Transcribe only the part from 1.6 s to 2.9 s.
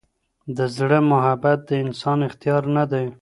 د انسان اختیار نه